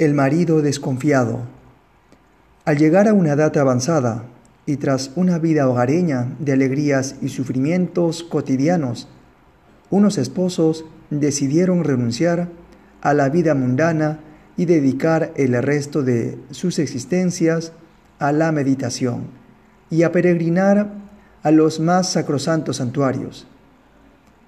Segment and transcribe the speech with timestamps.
[0.00, 1.40] El marido desconfiado.
[2.64, 4.24] Al llegar a una edad avanzada
[4.64, 9.08] y tras una vida hogareña de alegrías y sufrimientos cotidianos,
[9.90, 12.48] unos esposos decidieron renunciar
[13.02, 14.20] a la vida mundana
[14.56, 17.72] y dedicar el resto de sus existencias
[18.18, 19.24] a la meditación
[19.90, 20.94] y a peregrinar
[21.42, 23.46] a los más sacrosantos santuarios.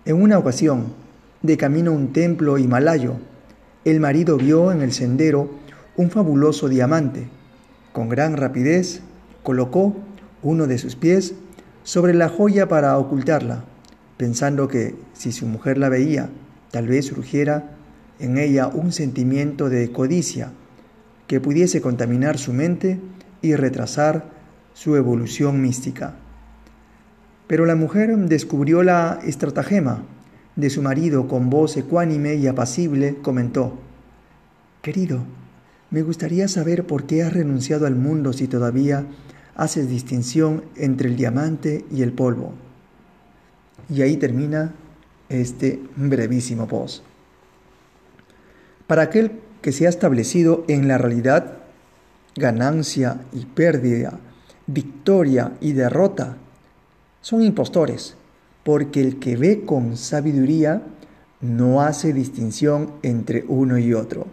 [0.06, 0.94] En una ocasión,
[1.42, 3.18] de camino a un templo himalayo,
[3.84, 5.50] el marido vio en el sendero
[5.96, 7.28] un fabuloso diamante.
[7.92, 9.02] Con gran rapidez
[9.42, 9.96] colocó
[10.42, 11.34] uno de sus pies
[11.82, 13.64] sobre la joya para ocultarla,
[14.16, 16.30] pensando que si su mujer la veía,
[16.70, 17.76] tal vez surgiera
[18.20, 20.52] en ella un sentimiento de codicia
[21.26, 23.00] que pudiese contaminar su mente
[23.40, 24.30] y retrasar
[24.74, 26.14] su evolución mística.
[27.48, 30.04] Pero la mujer descubrió la estratagema
[30.56, 33.78] de su marido con voz ecuánime y apacible, comentó,
[34.82, 35.24] Querido,
[35.90, 39.06] me gustaría saber por qué has renunciado al mundo si todavía
[39.54, 42.54] haces distinción entre el diamante y el polvo.
[43.88, 44.74] Y ahí termina
[45.28, 47.04] este brevísimo post.
[48.86, 51.58] Para aquel que se ha establecido en la realidad,
[52.34, 54.18] ganancia y pérdida,
[54.66, 56.36] victoria y derrota,
[57.20, 58.16] son impostores
[58.64, 60.82] porque el que ve con sabiduría
[61.40, 64.26] no hace distinción entre uno y otro.